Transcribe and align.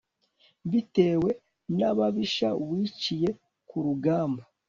bitewe 0.71 1.29
n'ababisha 1.77 2.49
wiciye 2.69 3.29
ku 3.69 3.77
rugamba 3.85 4.43